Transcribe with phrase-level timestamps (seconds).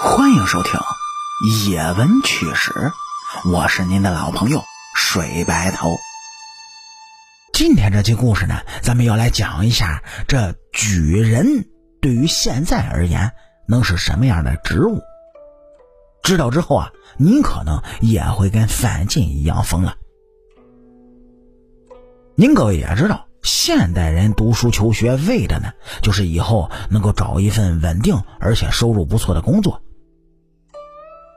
[0.00, 0.80] 欢迎收听
[1.70, 2.70] 《野闻趣史》，
[3.52, 4.62] 我是您的老朋友
[4.96, 5.90] 水白头。
[7.52, 11.66] 今天这期故事呢，咱们要来讲一下这举人
[12.00, 13.32] 对于现在而言
[13.68, 14.98] 能是什么样的职务。
[16.22, 19.96] 知道之后啊，您可能也会跟范进一样疯了。
[22.34, 29.82] 您各位也知道，现代人读书求学为的呢，就是以后能够找一份稳定而且收入不错的工作。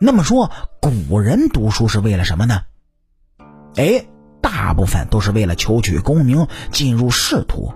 [0.00, 0.50] 那么说，
[0.80, 2.62] 古人读书是为了什么呢？
[3.76, 4.04] 哎，
[4.40, 7.72] 大部分都是为了求取功名，进入仕途，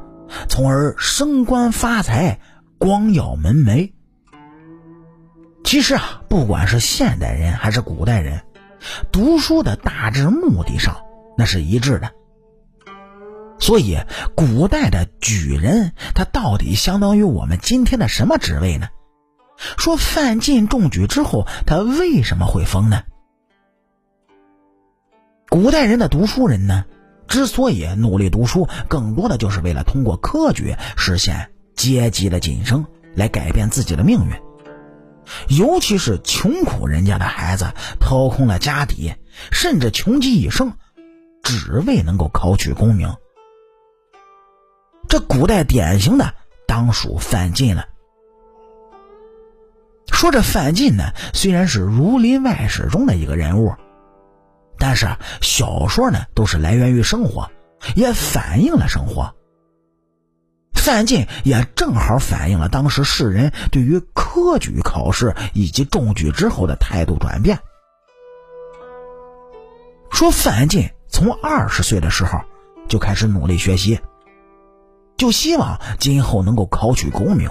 [0.48, 2.40] 从而升官发财，
[2.78, 3.92] 光耀门楣。
[5.62, 8.42] 其实啊，不管是现代人还是古代人，
[9.12, 10.96] 读书的大致目的上
[11.38, 12.10] 那是一致的。
[13.66, 13.98] 所以，
[14.36, 18.86] 古代的举人，他到底相当于我们今天的什么职位呢？
[19.76, 23.02] 说范进中举之后，他为什么会疯呢？
[25.48, 26.84] 古代人的读书人呢，
[27.26, 32.86] 之所以努力读书，更多的就是为了通过科举实现阶级的晋升，
[33.16, 34.36] 来改变自己的命运。
[35.48, 39.14] 尤其是穷苦人家的孩子，掏空了家底，
[39.50, 40.74] 甚至穷极一生，
[41.42, 43.12] 只为能够考取功名。
[45.16, 46.34] 这古代典型的
[46.66, 47.86] 当属范进了。
[50.12, 53.74] 说这范进呢，虽然是《儒林外史》中的一个人物，
[54.78, 55.08] 但是
[55.40, 57.50] 小说呢都是来源于生活，
[57.94, 59.34] 也反映了生活。
[60.74, 67.58] 范进也正好反映了当时世人对于科举考试以及中举之后的态度转变。
[70.10, 72.38] 说范进从二十岁的时候
[72.86, 73.98] 就开始努力学习。
[75.16, 77.50] 就希望今后能够考取功名。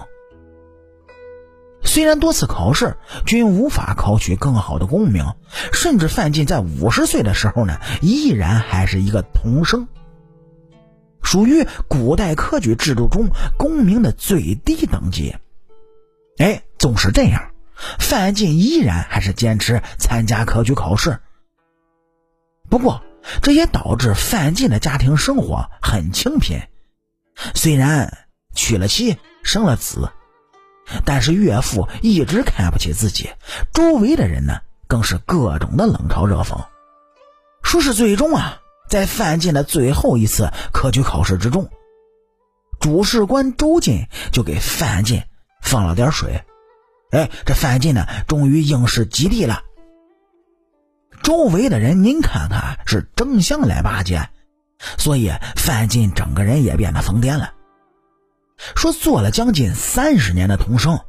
[1.84, 5.36] 虽然多次考试均无法考取更好的功名，
[5.72, 9.88] 甚至范进在五十岁的时候呢，依然还是一个童生，
[11.22, 15.36] 属于古代科举制度中功名的最低等级。
[16.38, 17.52] 哎，纵使这样，
[18.00, 21.20] 范进依然还是坚持参加科举考试。
[22.68, 23.04] 不过，
[23.44, 26.60] 这也导致范进的家庭生活很清贫。
[27.54, 30.12] 虽然娶了妻生了子，
[31.04, 33.30] 但是岳父一直看不起自己，
[33.74, 36.66] 周围的人呢更是各种的冷嘲热讽。
[37.64, 41.70] 说是最终啊，在范进的最后一次科举考试之中，
[42.80, 45.24] 主事官周进就给范进
[45.62, 46.44] 放了点水，
[47.12, 49.64] 哎，这范进呢终于应试及第了。
[51.24, 54.30] 周围的人您看看是争相来巴结。
[54.98, 57.54] 所以范进整个人也变得疯癫了，
[58.76, 61.00] 说做了将近三十年的童生，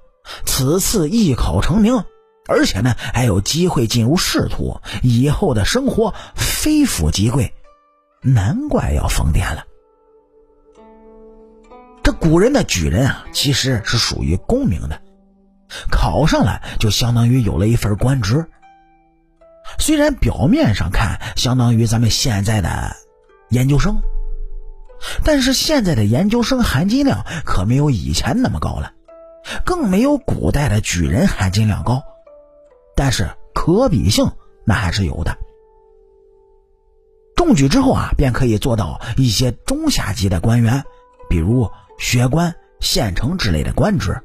[0.44, 2.04] 此次一考成名，
[2.49, 7.53] 而且呢还有机会进入仕途，以后的生活非富即贵，
[8.22, 9.65] 难怪要疯癫了。
[12.03, 15.03] 这古人的举人啊，其实是属于功名的，
[15.91, 18.47] 考上了就相当于有了一份官职，
[19.78, 22.97] 虽然表面上看相当于咱们现在的。
[23.48, 24.02] 研究生，
[25.24, 28.92] 但是现在的研究生含金量可没有以前那么高了，
[29.64, 32.02] 更没有古代的举人含金量高，
[32.96, 34.30] 但是可比性
[34.64, 35.36] 那还是有的。
[37.36, 40.84] 中举之后啊，便可以做到一些中下级的官员，
[41.28, 44.20] 比如学官、县城之类的官职。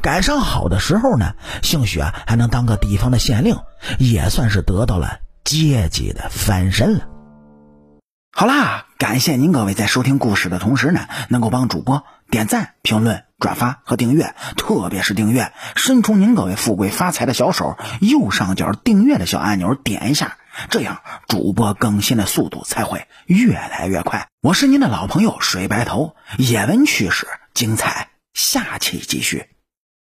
[0.00, 3.56] 赶上好的时候呢，兴许啊还能当个地方的县令，
[3.98, 7.15] 也算是得到了阶级的翻身了。
[8.38, 20.36] 好啦，感谢您各位在收听故事的同时呢，能够帮主播点赞、评论、转发和订阅，特别是订阅，伸出您各位富贵发财的小手，右上角订阅的小按钮点一下，
[20.68, 24.28] 这样主播更新的速度才会越来越快。
[24.42, 29.55] 我是您的老朋友水白头，野闻趣事精彩，下期继续。